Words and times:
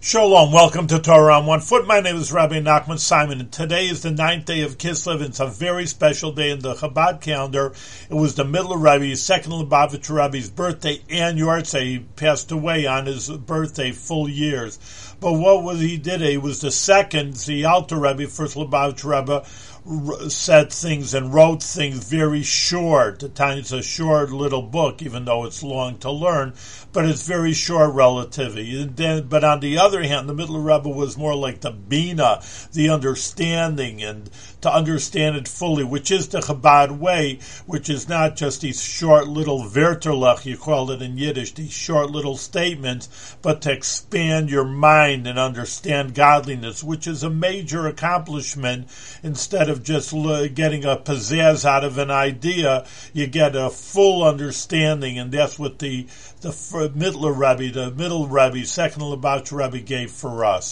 Shalom, 0.00 0.52
welcome 0.52 0.86
to 0.86 1.00
Torah 1.00 1.38
on 1.38 1.46
One 1.46 1.58
Foot. 1.58 1.84
My 1.84 1.98
name 1.98 2.14
is 2.14 2.30
Rabbi 2.30 2.60
Nachman 2.60 3.00
Simon, 3.00 3.40
and 3.40 3.50
today 3.50 3.88
is 3.88 4.00
the 4.02 4.12
ninth 4.12 4.44
day 4.44 4.60
of 4.60 4.78
Kislev. 4.78 5.20
It's 5.20 5.40
a 5.40 5.46
very 5.46 5.86
special 5.86 6.30
day 6.30 6.50
in 6.50 6.60
the 6.60 6.74
Chabad 6.74 7.20
calendar. 7.20 7.72
It 8.08 8.14
was 8.14 8.36
the 8.36 8.44
middle 8.44 8.72
of 8.72 8.80
Rabbi's 8.80 9.20
second 9.20 9.50
Lubavitcher 9.50 10.14
Rabbi's 10.14 10.50
birthday 10.50 11.02
and 11.10 11.36
Yortzeit. 11.36 11.82
He 11.82 11.98
passed 12.14 12.52
away 12.52 12.86
on 12.86 13.06
his 13.06 13.28
birthday, 13.28 13.90
full 13.90 14.28
years. 14.28 14.78
But 15.18 15.32
what 15.32 15.64
was 15.64 15.80
he 15.80 15.96
did? 15.96 16.20
He 16.20 16.38
was 16.38 16.60
the 16.60 16.70
second, 16.70 17.34
the 17.34 17.64
Alter 17.64 17.98
Rebbe, 17.98 18.28
first 18.28 18.56
Lubavitcher 18.56 19.18
Rebbe, 19.18 19.44
said 20.28 20.70
things 20.70 21.14
and 21.14 21.32
wrote 21.32 21.62
things 21.62 22.08
very 22.08 22.42
short. 22.42 23.22
At 23.22 23.34
times 23.34 23.72
a 23.72 23.82
short 23.82 24.30
little 24.30 24.62
book, 24.62 25.02
even 25.02 25.24
though 25.24 25.44
it's 25.44 25.62
long 25.62 25.98
to 25.98 26.10
learn, 26.10 26.52
but 26.92 27.06
it's 27.06 27.26
very 27.26 27.54
short 27.54 27.94
relatively. 27.94 28.86
But 28.86 29.44
on 29.44 29.60
the 29.60 29.78
other 29.78 29.87
hand, 29.92 30.28
the 30.28 30.34
Middle 30.34 30.60
Rebbe 30.60 30.88
was 30.88 31.16
more 31.16 31.34
like 31.34 31.60
the 31.60 31.70
Bina, 31.70 32.42
the 32.72 32.90
understanding, 32.90 34.02
and 34.02 34.30
to 34.60 34.72
understand 34.72 35.36
it 35.36 35.48
fully, 35.48 35.84
which 35.84 36.10
is 36.10 36.28
the 36.28 36.40
Chabad 36.40 36.98
way, 36.98 37.38
which 37.66 37.88
is 37.88 38.08
not 38.08 38.36
just 38.36 38.60
these 38.60 38.82
short 38.82 39.28
little 39.28 39.64
Verterlach, 39.64 40.44
you 40.44 40.56
call 40.56 40.90
it 40.90 41.00
in 41.00 41.16
Yiddish, 41.16 41.52
these 41.54 41.72
short 41.72 42.10
little 42.10 42.36
statements, 42.36 43.36
but 43.40 43.62
to 43.62 43.72
expand 43.72 44.50
your 44.50 44.64
mind 44.64 45.26
and 45.26 45.38
understand 45.38 46.14
godliness, 46.14 46.82
which 46.82 47.06
is 47.06 47.22
a 47.22 47.30
major 47.30 47.86
accomplishment. 47.86 48.88
Instead 49.22 49.68
of 49.68 49.82
just 49.82 50.10
getting 50.54 50.84
a 50.84 50.96
pizzazz 50.96 51.64
out 51.64 51.84
of 51.84 51.98
an 51.98 52.10
idea, 52.10 52.86
you 53.12 53.26
get 53.26 53.56
a 53.56 53.70
full 53.70 54.24
understanding, 54.24 55.18
and 55.18 55.32
that's 55.32 55.58
what 55.58 55.78
the 55.78 56.06
the 56.40 56.92
middle 56.94 57.28
Rebbe, 57.30 57.72
the 57.72 57.90
middle 57.90 58.28
Rebbe, 58.28 58.64
second 58.64 59.02
Lubavitcher 59.02 59.58
Rebbe 59.58 59.77
gave 59.80 60.10
for 60.10 60.44
us. 60.44 60.66